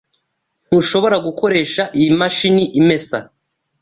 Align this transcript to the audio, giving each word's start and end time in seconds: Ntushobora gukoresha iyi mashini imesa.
Ntushobora 0.67 1.17
gukoresha 1.25 1.83
iyi 1.97 2.09
mashini 2.19 2.65
imesa. 2.79 3.17